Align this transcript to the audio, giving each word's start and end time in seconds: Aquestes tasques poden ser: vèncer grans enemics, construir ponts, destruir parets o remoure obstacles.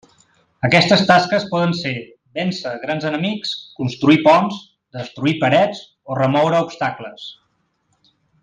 Aquestes 0.67 1.03
tasques 1.11 1.43
poden 1.51 1.75
ser: 1.79 1.91
vèncer 2.39 2.71
grans 2.87 3.05
enemics, 3.11 3.53
construir 3.81 4.19
ponts, 4.29 4.59
destruir 5.01 5.37
parets 5.45 5.87
o 6.15 6.21
remoure 6.25 6.67
obstacles. 6.69 7.29